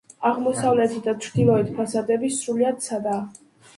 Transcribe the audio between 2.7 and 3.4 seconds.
სადაა.